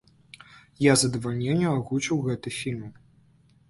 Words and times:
Я 0.85 0.95
з 0.95 1.03
задавальненнем 1.03 1.71
агучыў 1.83 2.27
гэты 2.33 2.59
фільм. 2.61 2.85